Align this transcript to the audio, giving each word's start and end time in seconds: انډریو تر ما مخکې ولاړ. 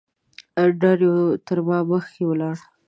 انډریو 0.61 1.15
تر 1.47 1.57
ما 1.67 1.77
مخکې 1.91 2.23
ولاړ. 2.25 2.57